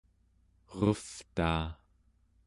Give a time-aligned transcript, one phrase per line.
[0.71, 1.63] erevtaa